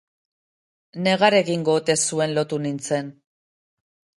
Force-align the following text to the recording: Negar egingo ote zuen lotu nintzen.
Negar 1.07 1.37
egingo 1.41 1.75
ote 1.81 1.97
zuen 2.07 2.33
lotu 2.39 2.61
nintzen. 2.65 3.13